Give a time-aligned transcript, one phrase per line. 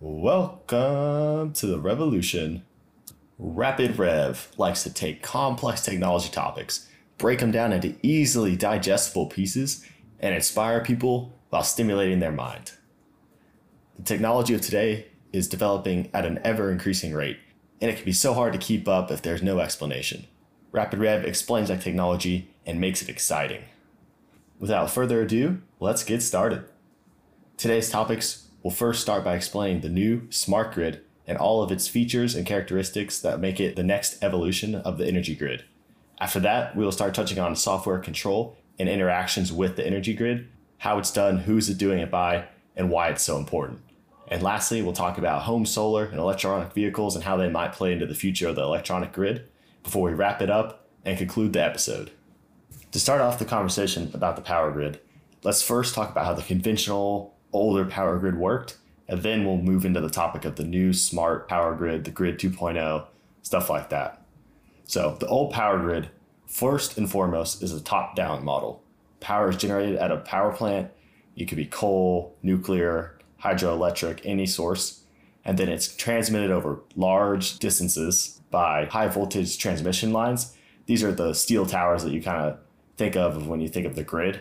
[0.00, 2.64] Welcome to the revolution.
[3.36, 9.84] Rapid Rev likes to take complex technology topics, break them down into easily digestible pieces,
[10.20, 12.74] and inspire people while stimulating their mind.
[13.96, 17.40] The technology of today is developing at an ever increasing rate,
[17.80, 20.28] and it can be so hard to keep up if there's no explanation.
[20.70, 23.64] Rapid Rev explains that technology and makes it exciting.
[24.60, 26.66] Without further ado, let's get started.
[27.56, 31.88] Today's topics will first start by explaining the new smart grid and all of its
[31.88, 35.64] features and characteristics that make it the next evolution of the energy grid.
[36.20, 40.48] After that, we will start touching on software control and interactions with the energy grid,
[40.78, 43.80] how it's done, who's it doing it by, and why it's so important.
[44.26, 47.92] And lastly, we'll talk about home solar and electronic vehicles and how they might play
[47.92, 49.48] into the future of the electronic grid
[49.82, 52.10] before we wrap it up and conclude the episode.
[52.92, 55.00] To start off the conversation about the power grid,
[55.42, 59.84] let's first talk about how the conventional older power grid worked, and then we'll move
[59.84, 63.06] into the topic of the new smart power grid, the grid 2.0,
[63.42, 64.22] stuff like that.
[64.84, 66.10] So, the old power grid,
[66.46, 68.82] first and foremost, is a top down model.
[69.20, 70.90] Power is generated at a power plant.
[71.36, 75.04] It could be coal, nuclear, hydroelectric, any source.
[75.44, 80.56] And then it's transmitted over large distances by high voltage transmission lines.
[80.86, 82.58] These are the steel towers that you kind of
[82.96, 84.40] think of when you think of the grid.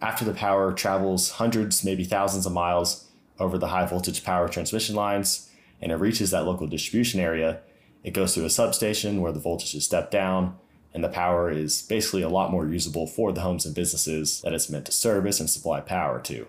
[0.00, 3.08] After the power travels hundreds, maybe thousands of miles
[3.38, 7.60] over the high voltage power transmission lines and it reaches that local distribution area,
[8.02, 10.56] it goes through a substation where the voltage is stepped down
[10.94, 14.54] and the power is basically a lot more usable for the homes and businesses that
[14.54, 16.46] it's meant to service and supply power to.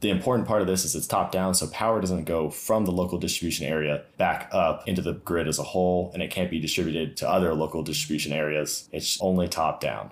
[0.00, 2.92] The important part of this is it's top down, so power doesn't go from the
[2.92, 6.60] local distribution area back up into the grid as a whole, and it can't be
[6.60, 8.90] distributed to other local distribution areas.
[8.92, 10.10] It's only top down.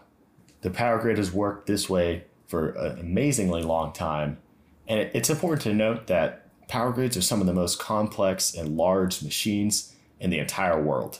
[0.63, 2.25] The power grid has worked this way
[2.55, 4.39] for an amazingly long time,
[4.87, 8.77] and it's important to note that power grids are some of the most complex and
[8.77, 11.19] large machines in the entire world,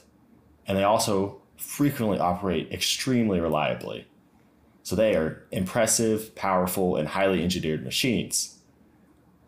[0.65, 4.07] and they also frequently operate extremely reliably.
[4.85, 8.59] So they are impressive, powerful, and highly engineered machines.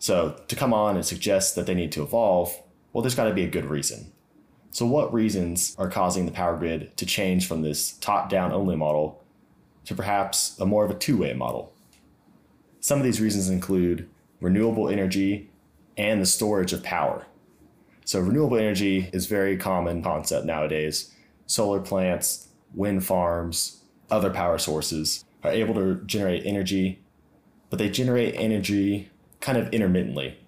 [0.00, 2.53] So to come on and suggest that they need to evolve,
[2.92, 4.10] well, there's got to be a good reason.
[4.70, 8.74] So, what reasons are causing the power grid to change from this top down only
[8.74, 9.22] model
[9.86, 11.72] to perhaps a more of a two way model.
[12.86, 14.08] Some of these reasons include
[14.41, 15.50] renewable energy
[15.97, 17.26] and the storage of power.
[18.04, 21.12] So, renewable energy is very common concept nowadays.
[21.47, 27.02] Solar plants, wind farms, other power sources are able to generate energy,
[27.70, 29.10] but they generate energy
[29.41, 30.38] kind of intermittently.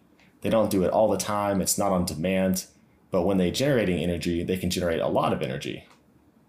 [0.43, 2.67] They don't do it all the time, it's not on demand,
[3.11, 5.89] but when they're generating energy, they can generate a lot of energy.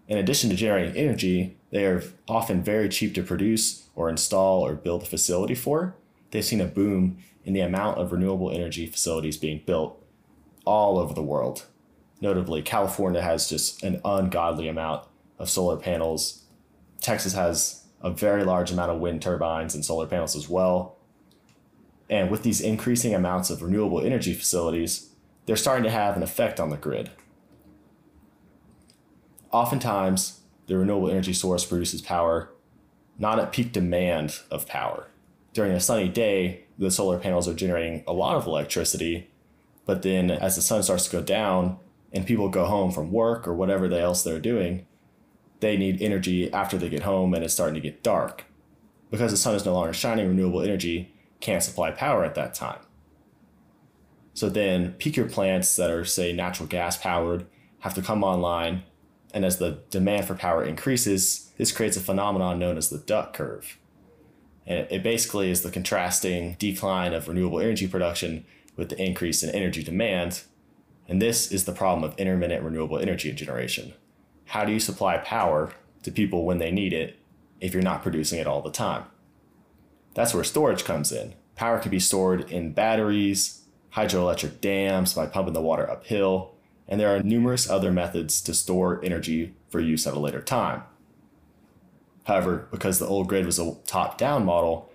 [0.06, 4.74] In addition to generating energy, they are often very cheap to produce or install or
[4.74, 5.94] build a facility for.
[6.30, 10.02] They've seen a boom in the amount of renewable energy facilities being built
[10.64, 11.66] all over the world.
[12.18, 15.06] Notably, California has just an ungodly amount
[15.38, 16.44] of solar panels.
[17.02, 20.96] Texas has a very large amount of wind turbines and solar panels as well.
[22.08, 25.10] And with these increasing amounts of renewable energy facilities,
[25.44, 27.10] they're starting to have an effect on the grid.
[29.52, 32.50] Oftentimes, the renewable energy source produces power
[33.20, 35.06] not at peak demand of power.
[35.52, 39.30] During a sunny day, the solar panels are generating a lot of electricity,
[39.84, 41.78] but then as the sun starts to go down
[42.12, 44.86] and people go home from work or whatever else they're doing,
[45.60, 48.46] they need energy after they get home and it's starting to get dark.
[49.10, 52.80] Because the sun is no longer shining, renewable energy can't supply power at that time.
[54.32, 57.46] So then peaker plants that are, say, natural gas powered
[57.80, 58.84] have to come online
[59.32, 63.32] and as the demand for power increases, this creates a phenomenon known as the duck
[63.32, 63.78] curve.
[64.66, 68.44] And it basically is the contrasting decline of renewable energy production
[68.76, 70.42] with the increase in energy demand.
[71.08, 73.94] And this is the problem of intermittent renewable energy generation.
[74.46, 77.18] How do you supply power to people when they need it
[77.60, 79.04] if you're not producing it all the time?
[80.14, 81.34] That's where storage comes in.
[81.56, 83.62] Power can be stored in batteries,
[83.94, 86.54] hydroelectric dams by pumping the water uphill,
[86.90, 90.82] and there are numerous other methods to store energy for use at a later time.
[92.24, 94.90] However, because the old grid was a top down model,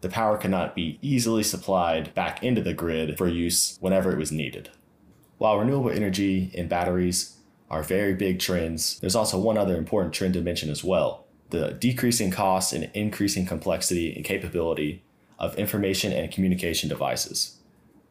[0.00, 4.18] the power could not be easily supplied back into the grid for use whenever it
[4.18, 4.70] was needed.
[5.38, 7.36] While renewable energy and batteries
[7.68, 11.72] are very big trends, there's also one other important trend to mention as well the
[11.72, 15.02] decreasing cost and increasing complexity and capability
[15.36, 17.56] of information and communication devices.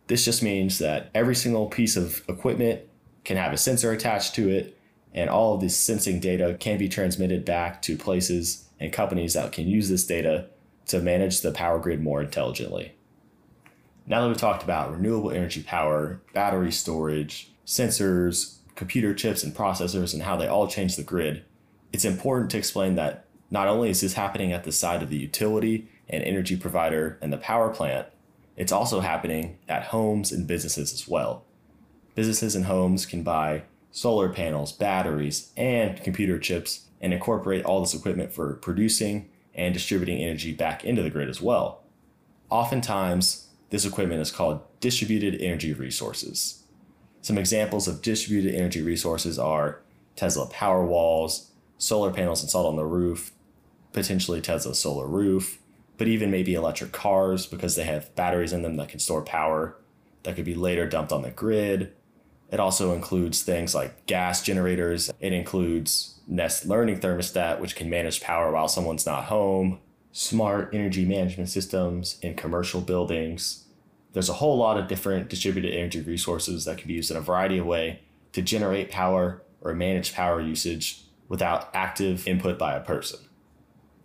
[0.07, 2.81] This just means that every single piece of equipment
[3.29, 4.75] can have a sensor attached to it,
[5.13, 9.51] and all of this sensing data can be transmitted back to places and companies that
[9.51, 10.47] can use this data
[10.87, 12.95] to manage the power grid more intelligently.
[14.07, 20.11] Now that we've talked about renewable energy power, battery storage, sensors, computer chips, and processors,
[20.15, 21.45] and how they all change the grid,
[21.93, 25.17] it's important to explain that not only is this happening at the side of the
[25.17, 28.07] utility and energy provider and the power plant,
[28.57, 31.45] it's also happening at homes and businesses as well.
[32.19, 37.93] Businesses and homes can buy solar panels, batteries, and computer chips and incorporate all this
[37.93, 41.81] equipment for producing and distributing energy back into the grid as well.
[42.49, 46.63] Oftentimes, this equipment is called distributed energy resources.
[47.21, 49.79] Some examples of distributed energy resources are
[50.17, 53.31] Tesla Powerwalls, solar panels installed on the roof,
[53.93, 55.59] potentially Tesla solar roof,
[55.97, 59.77] but even maybe electric cars because they have batteries in them that can store power
[60.23, 61.93] that could be later dumped on the grid.
[62.51, 65.11] It also includes things like gas generators.
[65.19, 69.79] It includes Nest Learning Thermostat, which can manage power while someone's not home,
[70.11, 73.65] smart energy management systems in commercial buildings.
[74.13, 77.21] There's a whole lot of different distributed energy resources that can be used in a
[77.21, 77.97] variety of ways
[78.33, 83.19] to generate power or manage power usage without active input by a person.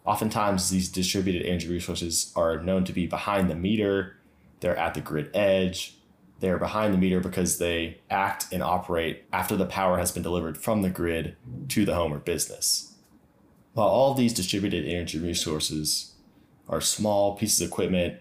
[0.04, 4.16] Oftentimes, these distributed energy resources are known to be behind the meter,
[4.60, 5.96] they're at the grid edge,
[6.44, 10.58] they're behind the meter because they act and operate after the power has been delivered
[10.58, 11.36] from the grid
[11.68, 12.92] to the home or business.
[13.72, 16.12] While all of these distributed energy resources
[16.68, 18.18] are small pieces of equipment,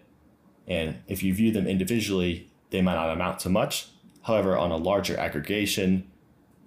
[0.67, 3.89] and if you view them individually, they might not amount to much.
[4.23, 6.09] However, on a larger aggregation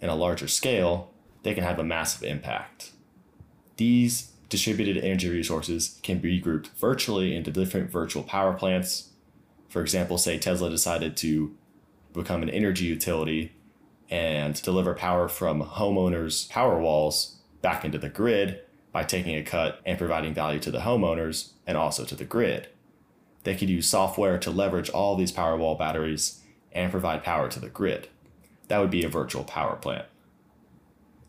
[0.00, 1.11] and a larger scale,
[1.43, 2.93] they can have a massive impact.
[3.76, 9.11] These distributed energy resources can be grouped virtually into different virtual power plants.
[9.76, 11.55] For example, say Tesla decided to
[12.14, 13.52] become an energy utility
[14.08, 19.82] and deliver power from homeowners' power walls back into the grid by taking a cut
[19.84, 22.69] and providing value to the homeowners and also to the grid.
[23.43, 26.40] They could use software to leverage all these Powerwall batteries
[26.72, 28.08] and provide power to the grid.
[28.69, 30.06] That would be a virtual power plant.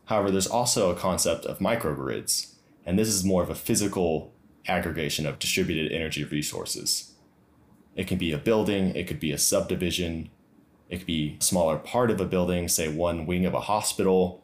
[0.06, 2.54] However, there's also a concept of microgrids,
[2.86, 4.32] and this is more of a physical
[4.70, 7.14] aggregation of distributed energy resources.
[7.98, 10.30] It can be a building, it could be a subdivision,
[10.88, 14.44] it could be a smaller part of a building, say one wing of a hospital.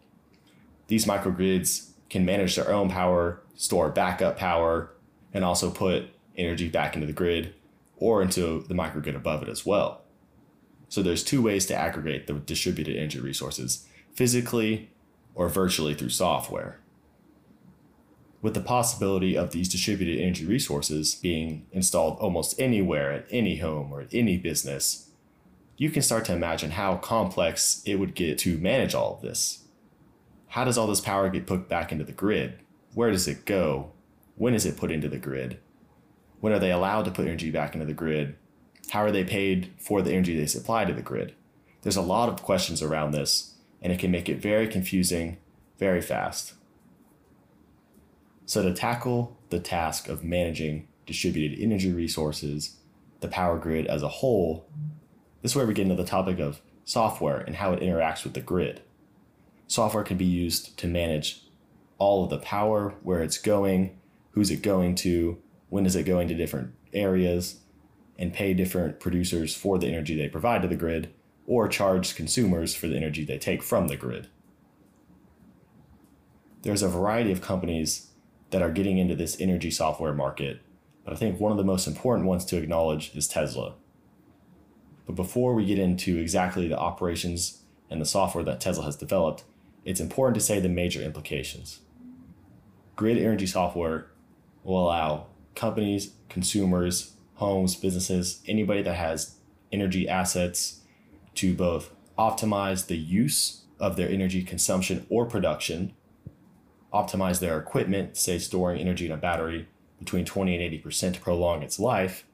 [0.88, 4.92] These microgrids can manage their own power, store backup power,
[5.34, 7.54] and also put energy back into the grid
[7.98, 10.02] or into the microgrid above it as well.
[10.90, 14.90] So there's two ways to aggregate the distributed energy resources, physically
[15.36, 16.80] or virtually through software
[18.44, 23.92] with the possibility of these distributed energy resources being installed almost anywhere at any home
[23.92, 25.10] or at any business,
[25.78, 29.63] you can start to imagine how complex it would get to manage all of this.
[30.50, 32.60] How does all this power get put back into the grid?
[32.94, 33.94] Where does it go?
[34.36, 35.60] When is it put into the grid?
[36.42, 38.36] When are they allowed to put energy back into the grid?
[38.89, 41.34] How are they paid for the energy they supply to the grid?
[41.81, 45.38] There's a lot of questions around this, and it can make it very confusing
[45.80, 46.54] very fast.
[48.45, 52.78] So, to tackle the task of managing distributed energy resources,
[53.22, 54.68] the power grid as a whole,
[55.42, 58.34] this is where we get into the topic of software and how it interacts with
[58.34, 58.81] the grid.
[59.68, 61.44] Software can be used to manage
[61.98, 63.98] all of the power, where it's going,
[64.31, 67.62] who's it going to, when is it going to different areas,
[68.19, 71.13] and pay different producers for the energy they provide to the grid,
[71.48, 74.27] or charge consumers for the energy they take from the grid.
[76.63, 78.10] There's a variety of companies
[78.53, 80.62] that are getting into this energy software market,
[81.03, 83.74] but I think one of the most important ones to acknowledge is Tesla.
[85.07, 89.43] But before we get into exactly the operations and the software that Tesla has developed,
[89.86, 91.79] it's important to say the major implications.
[92.95, 94.12] Grid energy software
[94.63, 99.38] will allow companies, consumers, homes, businesses, anybody that has
[99.72, 100.81] energy assets
[101.33, 105.95] to both optimize the use of their energy consumption or production
[106.94, 109.68] optimize their equipment, say storing energy in a battery
[110.00, 112.26] between 20 and 80% to prolong its life.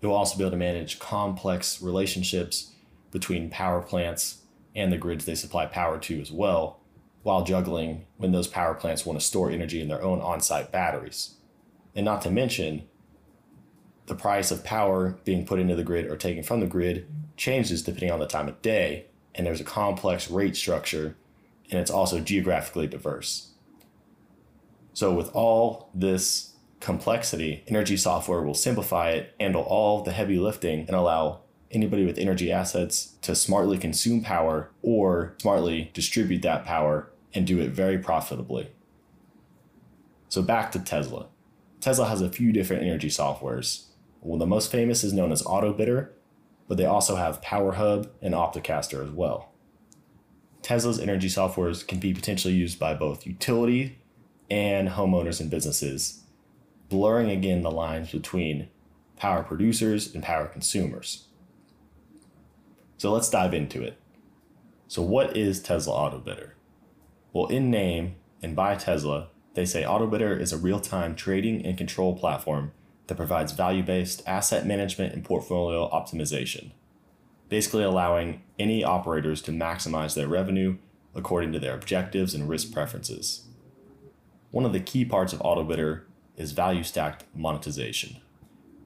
[0.00, 2.72] You'll also be able to manage complex relationships
[3.10, 4.42] between power plants
[4.74, 6.80] and the grids they supply power to as well,
[7.22, 10.72] while juggling when those power plants want to store energy in their own on site
[10.72, 11.36] batteries.
[11.94, 12.88] And not to mention,
[14.06, 17.82] the price of power being put into the grid or taken from the grid changes
[17.82, 21.16] depending on the time of day, and there's a complex rate structure,
[21.70, 23.51] and it's also geographically diverse.
[24.94, 30.80] So, with all this complexity, energy software will simplify it, handle all the heavy lifting,
[30.80, 37.10] and allow anybody with energy assets to smartly consume power or smartly distribute that power
[37.32, 38.70] and do it very profitably.
[40.28, 41.28] So, back to Tesla.
[41.80, 43.86] Tesla has a few different energy softwares.
[44.20, 46.10] Well, the most famous is known as AutoBidder,
[46.68, 49.52] but they also have PowerHub and Opticaster as well.
[50.60, 54.01] Tesla's energy softwares can be potentially used by both utility
[54.52, 56.24] and homeowners and businesses,
[56.90, 58.68] blurring again the lines between
[59.16, 61.28] power producers and power consumers.
[62.98, 63.98] So let's dive into it.
[64.88, 66.50] So, what is Tesla AutoBidder?
[67.32, 71.78] Well, in name and by Tesla, they say AutoBidder is a real time trading and
[71.78, 72.72] control platform
[73.06, 76.72] that provides value based asset management and portfolio optimization,
[77.48, 80.76] basically allowing any operators to maximize their revenue
[81.14, 83.46] according to their objectives and risk preferences.
[84.52, 86.02] One of the key parts of AutoBidder
[86.36, 88.18] is value stacked monetization.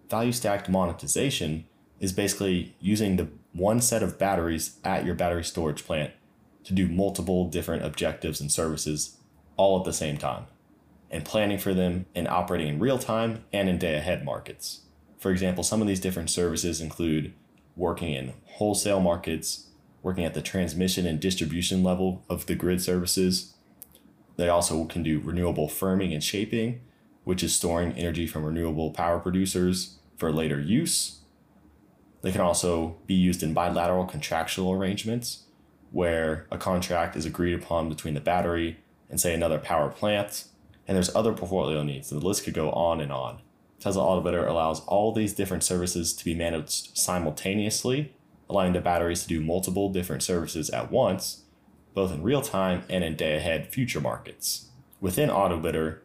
[0.08, 1.66] Value stacked monetization
[1.98, 6.12] is basically using the one set of batteries at your battery storage plant
[6.62, 9.16] to do multiple different objectives and services
[9.56, 10.44] all at the same time
[11.10, 14.82] and planning for them and operating in real time and in day ahead markets.
[15.18, 17.34] For example, some of these different services include
[17.74, 19.66] working in wholesale markets,
[20.02, 23.54] working at the transmission and distribution level of the grid services.
[24.36, 26.80] They also can do renewable firming and shaping,
[27.24, 31.20] which is storing energy from renewable power producers for later use.
[32.22, 35.44] They can also be used in bilateral contractual arrangements,
[35.90, 38.78] where a contract is agreed upon between the battery
[39.08, 40.44] and, say, another power plant
[40.86, 42.10] and there's other portfolio needs.
[42.10, 43.40] The list could go on and on.
[43.80, 48.14] Tesla AutoBidder allows all these different services to be managed simultaneously,
[48.48, 51.42] allowing the batteries to do multiple different services at once,
[51.96, 54.68] both in real time and in day ahead future markets.
[55.00, 55.98] Within AutoBidder,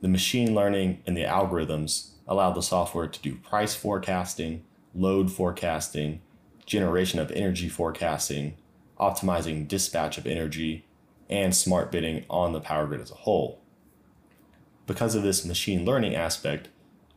[0.00, 6.22] the machine learning and the algorithms allow the software to do price forecasting, load forecasting,
[6.64, 8.56] generation of energy forecasting,
[8.98, 10.86] optimizing dispatch of energy,
[11.28, 13.62] and smart bidding on the power grid as a whole
[14.86, 16.68] because of this machine learning aspect,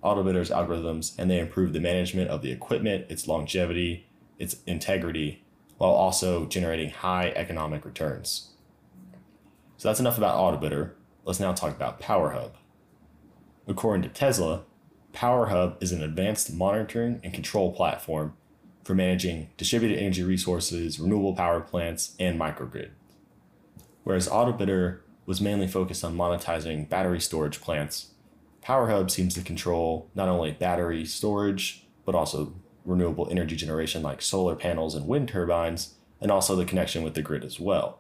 [0.04, 5.44] AutoBidder's algorithms and they improve the management of the equipment, its longevity, its integrity,
[5.78, 8.52] while also generating high economic returns.
[9.78, 10.92] So that's enough about AutoBidder.
[11.26, 12.52] Let's now talk about PowerHub.
[13.68, 14.64] According to Tesla,
[15.14, 18.34] PowerHub is an advanced monitoring and control platform
[18.84, 22.92] for managing distributed energy resources, renewable power plants, and microgrid.
[24.04, 28.12] Whereas AutoBidder was mainly focused on monetizing battery storage plants.
[28.64, 32.54] PowerHub seems to control not only battery storage, but also
[32.86, 37.22] renewable energy generation like solar panels and wind turbines, and also the connection with the
[37.22, 38.00] grid as well.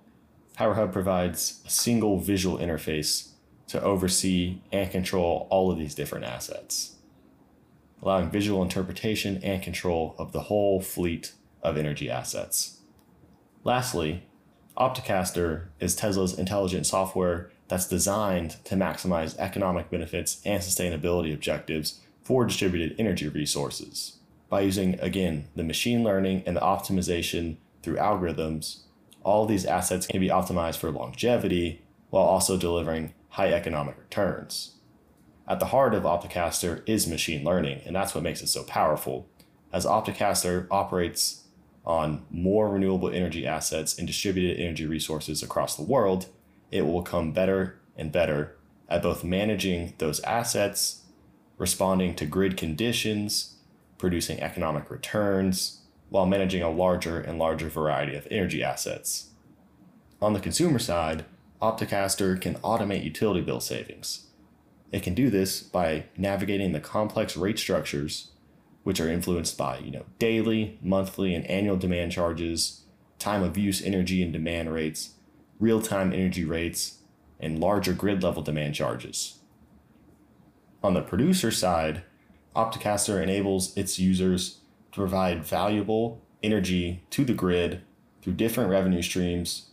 [0.57, 3.31] PowerHub provides a single visual interface
[3.67, 6.95] to oversee and control all of these different assets,
[8.01, 12.79] allowing visual interpretation and control of the whole fleet of energy assets.
[13.63, 14.23] Lastly,
[14.77, 22.45] Opticaster is Tesla's intelligent software that's designed to maximize economic benefits and sustainability objectives for
[22.45, 24.17] distributed energy resources.
[24.55, 28.83] By using, again, the machine learning and the optimization through algorithms,
[29.21, 34.75] all these assets can be optimized for longevity while also delivering high economic returns.
[35.45, 39.27] At the heart of Opticaster is machine learning, and that's what makes it so powerful.
[39.73, 41.43] As Opticaster operates
[41.85, 46.27] on more renewable energy assets and distributed energy resources across the world,
[46.71, 48.55] it will become better and better
[48.87, 51.01] at both managing those assets,
[51.57, 53.54] responding to grid conditions,
[54.05, 59.31] producing economic returns, while managing a larger and larger variety of energy assets.
[60.21, 61.25] On the consumer side,
[61.59, 64.27] Opticaster can automate utility bill savings.
[64.91, 68.29] It can do this by navigating the complex rate structures
[68.83, 72.81] which are influenced by you know daily, monthly, and annual demand charges,
[73.17, 75.15] time of use energy and demand rates,
[75.59, 76.99] real-time energy rates,
[77.39, 79.39] and larger grid level demand charges.
[80.83, 82.03] On the producer side,
[82.55, 84.59] Opticaster enables its users
[84.91, 87.81] to provide valuable energy to the grid
[88.21, 89.71] through different revenue streams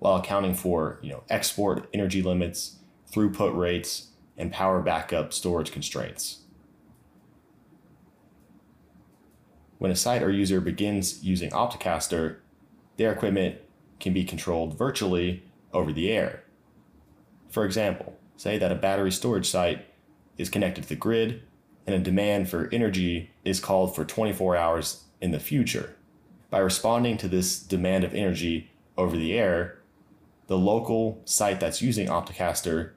[0.00, 2.78] while accounting for you know export energy limits,
[3.10, 6.40] throughput rates, and power backup storage constraints.
[9.78, 12.38] When a site or user begins using Opticaster,
[12.96, 13.58] their equipment
[14.00, 16.44] can be controlled virtually over the air.
[17.48, 19.86] For example, say that a battery storage site
[20.36, 21.42] is connected to the grid
[21.86, 25.94] and a demand for energy is called for 24 hours in the future.
[26.50, 29.78] By responding to this demand of energy over the air,
[30.46, 32.92] the local site that's using Opticaster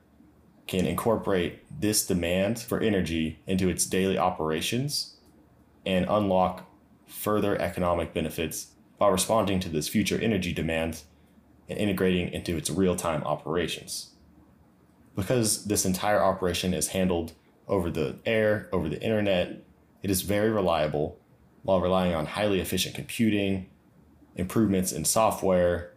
[0.67, 5.15] can incorporate this demand for energy into its daily operations
[5.85, 6.69] and unlock
[7.05, 8.67] further economic benefits
[8.99, 11.01] by responding to this future energy demand
[11.69, 14.11] and integrating into its real time operations.
[15.15, 17.33] Because this entire operation is handled
[17.67, 19.63] over the air, over the internet,
[20.03, 21.19] It is very reliable
[21.63, 23.69] while relying on highly efficient computing,
[24.35, 25.91] improvements in software,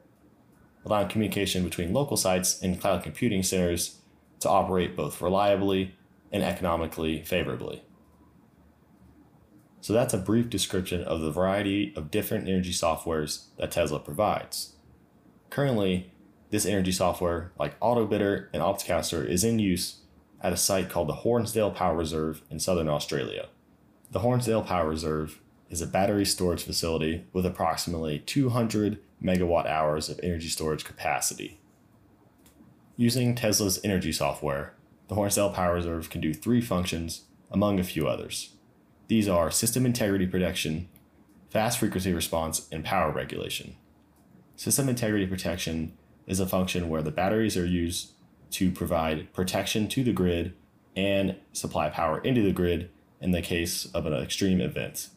[0.85, 4.01] allowing communication between local sites and cloud computing centers
[4.41, 5.95] to operate both reliably
[6.33, 7.83] and economically favorably.
[9.83, 14.75] So that's a brief description of the variety of different energy softwares that Tesla provides.
[15.51, 16.13] Currently,
[16.51, 20.01] this energy software, like AutoBidder and Opticaster, is in use
[20.41, 23.49] at a site called the Hornsdale Power Reserve in southern Australia.
[24.11, 30.19] The Hornsdale Power Reserve is a battery storage facility with approximately 200 megawatt hours of
[30.23, 31.61] energy storage capacity.
[32.97, 34.75] Using Tesla's energy software,
[35.09, 38.51] the Hornsdale Power Reserve can do three functions, among a few others.
[39.09, 40.89] These are system integrity protection,
[41.51, 43.77] fast frequency response, and power regulation.
[44.57, 48.13] System integrity protection is a function where the batteries are used
[48.53, 50.55] to provide protection to the grid
[50.97, 52.91] and supply power into the grid
[53.21, 55.09] in the case of an extreme event.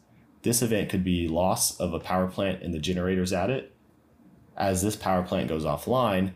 [0.42, 3.74] This event could be loss of a power plant and the generators at it.
[4.56, 6.32] As this power plant goes offline,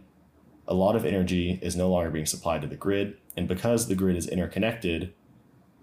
[0.66, 3.94] a lot of energy is no longer being supplied to the grid, and because the
[3.94, 5.14] grid is interconnected,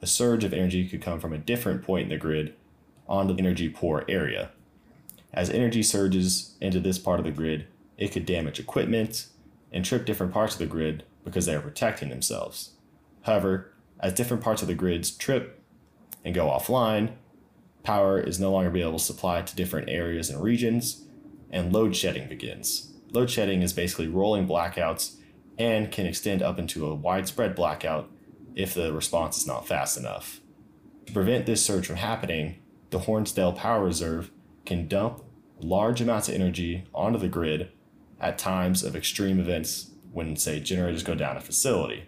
[0.01, 2.55] a surge of energy could come from a different point in the grid
[3.07, 4.51] onto the energy poor area.
[5.33, 7.67] As energy surges into this part of the grid,
[7.97, 9.27] it could damage equipment
[9.75, 12.71] and trip different parts of the grid because they are protecting themselves.
[13.23, 15.61] However, as different parts of the grids trip
[16.23, 17.15] and go offline,
[17.83, 21.03] power is no longer be able to supply to different areas and regions,
[21.51, 22.93] and load shedding begins.
[23.11, 25.17] Load shedding is basically rolling blackouts
[25.57, 28.09] and can extend up into a widespread blackout
[28.55, 30.39] if the response is not fast enough.
[31.07, 34.31] To prevent this surge from happening, the Hornsdale Power Reserve
[34.65, 35.21] can dump
[35.59, 37.71] large amounts of energy onto the grid
[38.19, 42.05] at times of extreme events when, say, generators go down a facility.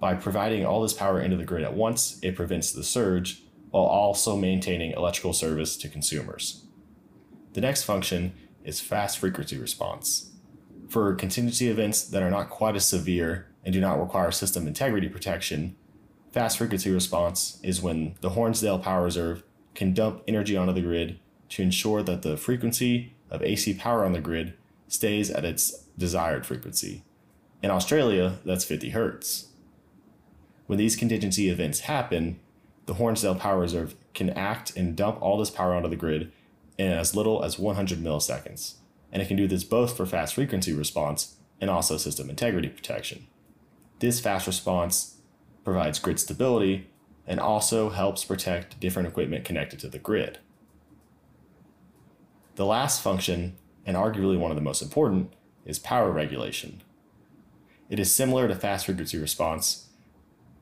[0.00, 3.84] By providing all this power into the grid at once, it prevents the surge while
[3.84, 6.66] also maintaining electrical service to consumers.
[7.54, 8.32] The next function
[8.64, 10.30] is fast frequency response.
[10.88, 15.08] For contingency events that are not quite as severe and do not require system integrity
[15.08, 15.76] protection,
[16.32, 19.42] fast frequency response is when the Hornsdale Power Reserve
[19.74, 21.18] can dump energy onto the grid
[21.50, 24.54] to ensure that the frequency of AC power on the grid
[24.88, 27.04] stays at its desired frequency.
[27.62, 29.48] In Australia, that's 50 hertz.
[30.66, 32.40] When these contingency events happen,
[32.86, 36.32] the Hornsdale Power Reserve can act and dump all this power onto the grid
[36.78, 38.74] in as little as 100 milliseconds.
[39.12, 43.26] And it can do this both for fast frequency response and also system integrity protection.
[44.00, 45.18] This fast response
[45.64, 46.90] provides grid stability
[47.26, 50.38] and also helps protect different equipment connected to the grid.
[52.56, 55.32] The last function, and arguably one of the most important,
[55.64, 56.82] is power regulation.
[57.88, 59.88] It is similar to fast frequency response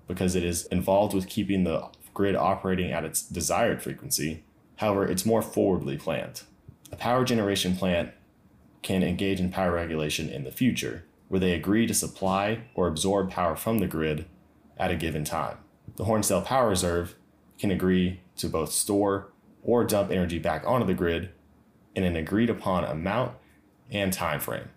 [0.06, 4.44] because it is involved with keeping the grid operating at its desired frequency.
[4.76, 6.42] However, it's more forwardly planned.
[6.90, 8.12] A power generation plant
[8.82, 13.30] can engage in power regulation in the future, where they agree to supply or absorb
[13.30, 14.26] power from the grid
[14.76, 15.56] at a given time.
[15.96, 17.14] The Hornsdale Power Reserve
[17.58, 19.28] can agree to both store
[19.62, 21.30] or dump energy back onto the grid
[21.94, 23.36] in an agreed upon amount
[23.90, 24.68] and time frame.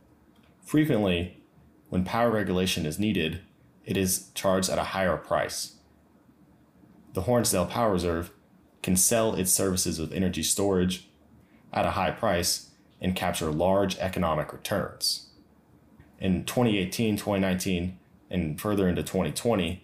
[0.65, 1.41] Frequently,
[1.89, 3.41] when power regulation is needed,
[3.85, 5.75] it is charged at a higher price.
[7.13, 8.31] The Hornsdale Power Reserve
[8.81, 11.07] can sell its services of energy storage
[11.71, 15.27] at a high price and capture large economic returns.
[16.19, 17.97] In 2018, 2019,
[18.29, 19.83] and further into 2020,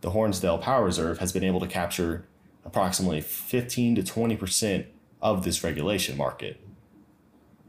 [0.00, 2.26] the Hornsdale Power Reserve has been able to capture
[2.64, 4.86] approximately 15 to 20%
[5.22, 6.60] of this regulation market.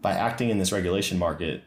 [0.01, 1.63] By acting in this regulation market,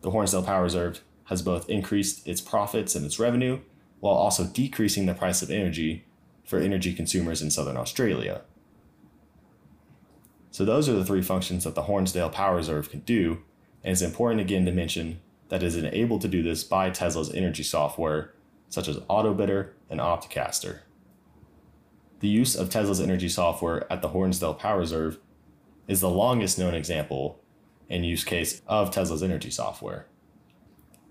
[0.00, 3.60] the Hornsdale Power Reserve has both increased its profits and its revenue
[4.00, 6.04] while also decreasing the price of energy
[6.44, 8.42] for energy consumers in southern Australia.
[10.50, 13.42] So, those are the three functions that the Hornsdale Power Reserve can do,
[13.82, 17.32] and it's important again to mention that it is enabled to do this by Tesla's
[17.34, 18.34] energy software,
[18.68, 20.80] such as AutoBidder and Opticaster.
[22.20, 25.18] The use of Tesla's energy software at the Hornsdale Power Reserve
[25.86, 27.40] is the longest known example
[27.90, 30.06] and use case of Tesla's energy software.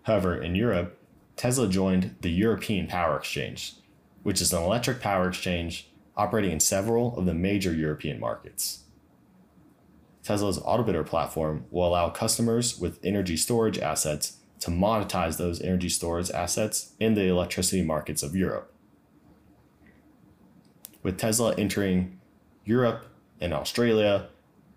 [0.04, 0.98] However, in Europe,
[1.36, 3.76] Tesla joined the European Power Exchange,
[4.24, 8.84] which is an electric power exchange operating in several of the major European markets.
[10.24, 16.32] Tesla's Autobidder platform will allow customers with energy storage assets to monetize those energy storage
[16.32, 18.73] assets in the electricity markets of Europe.
[21.04, 22.20] With Tesla entering
[22.64, 23.06] Europe
[23.42, 24.30] and Australia,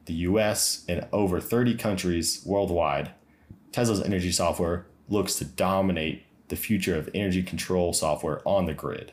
[0.06, 3.12] the US, and over 30 countries worldwide,
[3.70, 9.12] Tesla's energy software looks to dominate the future of energy control software on the grid.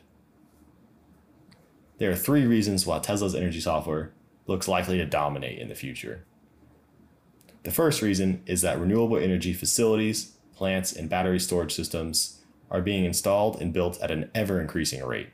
[2.00, 4.12] there are three reasons why Tesla's energy software
[4.48, 6.26] looks likely to dominate in the future.
[7.62, 13.06] The first reason is that renewable energy facilities, plants, and battery storage systems are being
[13.06, 15.30] installed and built at an ever increasing rate.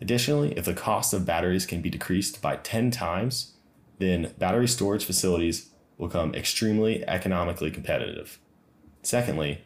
[0.00, 3.52] Additionally, if the cost of batteries can be decreased by 10 times,
[3.98, 8.38] then battery storage facilities will become extremely economically competitive.
[9.02, 9.62] Secondly,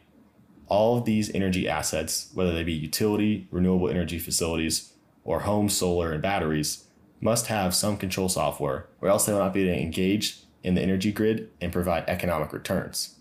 [0.67, 4.93] all of these energy assets, whether they be utility, renewable energy facilities,
[5.23, 6.85] or home solar and batteries,
[7.21, 10.75] must have some control software, or else they will not be able to engage in
[10.75, 13.15] the energy grid and provide economic returns.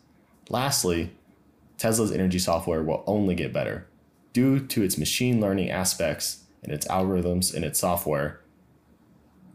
[0.49, 1.13] Lastly,
[1.79, 3.87] Tesla's energy software will only get better.
[4.33, 8.41] Due to its machine learning aspects and its algorithms and its software,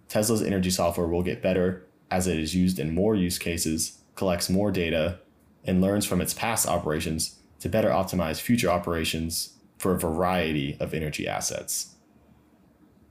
[0.07, 4.49] Tesla's energy software will get better as it is used in more use cases, collects
[4.49, 5.19] more data,
[5.63, 10.93] and learns from its past operations to better optimize future operations for a variety of
[10.93, 11.95] energy assets.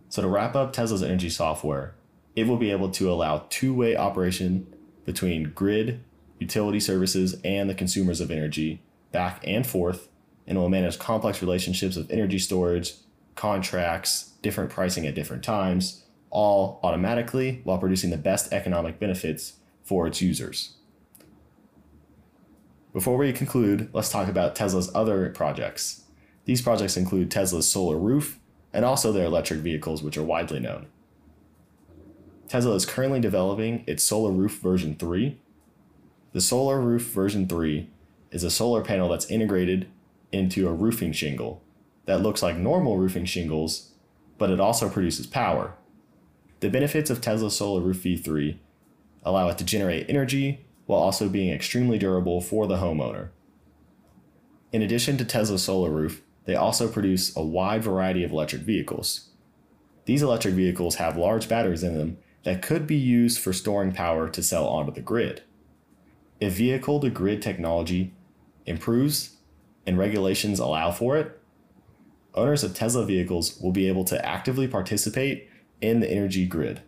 [0.08, 1.94] So, to wrap up Tesla's energy software,
[2.34, 4.66] it will be able to allow two way operation
[5.04, 6.02] between grid,
[6.38, 8.82] utility services, and the consumers of energy
[9.12, 10.08] back and forth,
[10.46, 12.94] and will manage complex relationships of energy storage,
[13.38, 20.06] contracts, different pricing at different times, all automatically while producing the best economic benefits for
[20.06, 20.74] its users.
[22.92, 26.02] Before we conclude, let's talk about Tesla's other projects.
[26.46, 28.40] These projects include Tesla's solar roof
[28.72, 30.86] and also their electric vehicles, which are widely known.
[32.48, 35.38] Tesla is currently developing its solar roof version 3.
[36.32, 37.88] The solar roof version 3
[38.32, 39.86] is a solar panel that's integrated
[40.32, 41.62] into a roofing shingle
[42.08, 43.90] that looks like normal roofing shingles,
[44.38, 45.74] but it also produces power.
[46.60, 48.56] The benefits of Tesla Solar Roof V3
[49.24, 53.28] allow it to generate energy while also being extremely durable for the homeowner.
[54.72, 59.28] In addition to Tesla Solar Roof, they also produce a wide variety of electric vehicles.
[60.06, 64.30] These electric vehicles have large batteries in them that could be used for storing power
[64.30, 65.42] to sell onto the grid.
[66.40, 68.14] If vehicle to grid technology
[68.64, 69.36] improves
[69.86, 71.37] and regulations allow for it,
[72.38, 75.48] owners of Tesla vehicles will be able to actively participate
[75.80, 76.82] in the energy grid,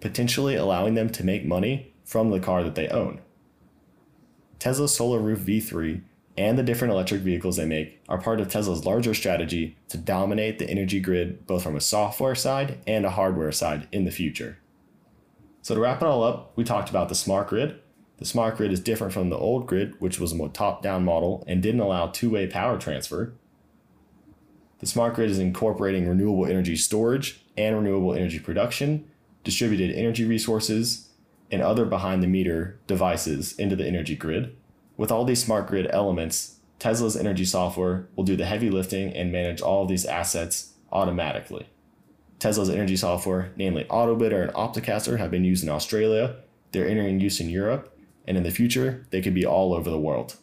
[0.00, 3.20] potentially allowing them to make money from the car that they own.
[4.58, 6.02] Tesla's Solar Roof V3
[6.36, 10.58] and the different electric vehicles they make are part of Tesla's larger strategy to dominate
[10.58, 14.58] the energy grid both from a software side and a hardware side in the future.
[15.62, 17.80] So, to wrap it all up, we talked about the smart grid.
[18.18, 21.04] The smart grid is different from the old grid, which was a more top down
[21.04, 23.32] model and didn't allow two way power transfer.
[24.80, 29.08] The smart grid is incorporating renewable energy storage and renewable energy production,
[29.44, 31.10] distributed energy resources,
[31.50, 34.56] and other behind the meter devices into the energy grid.
[34.96, 39.32] With all these smart grid elements, Tesla's energy software will do the heavy lifting and
[39.32, 41.68] manage all of these assets automatically.
[42.38, 46.36] Tesla's energy software, namely Autobidder and Opticaster, have been used in Australia.
[46.72, 49.98] They're entering use in Europe, and in the future, they could be all over the
[49.98, 50.36] world.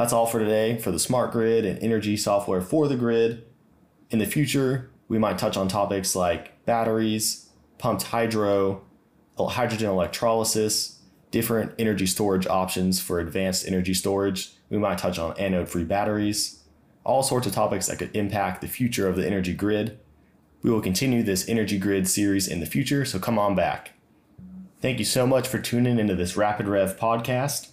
[0.00, 3.44] That's all for today for the smart grid and energy software for the grid.
[4.08, 8.82] In the future, we might touch on topics like batteries, pumped hydro,
[9.38, 14.52] hydrogen electrolysis, different energy storage options for advanced energy storage.
[14.70, 16.64] We might touch on anode free batteries,
[17.04, 19.98] all sorts of topics that could impact the future of the energy grid.
[20.62, 23.90] We will continue this energy grid series in the future, so come on back.
[24.80, 27.69] Thank you so much for tuning into this Rapid Rev podcast.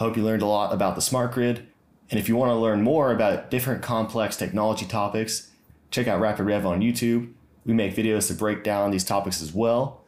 [0.00, 1.66] Hope you learned a lot about the smart grid.
[2.10, 5.50] And if you want to learn more about different complex technology topics,
[5.90, 7.34] check out Rapid Rev on YouTube.
[7.66, 10.02] We make videos to break down these topics as well.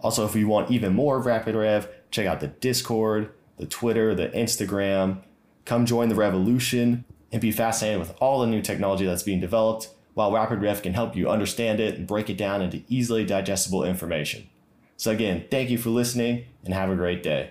[0.00, 4.14] Also, if you want even more of Rapid Rev, check out the Discord, the Twitter,
[4.14, 5.18] the Instagram.
[5.66, 9.90] Come join the revolution and be fascinated with all the new technology that's being developed,
[10.14, 13.84] while Rapid Rev can help you understand it and break it down into easily digestible
[13.84, 14.48] information.
[14.96, 17.50] So, again, thank you for listening and have a great day.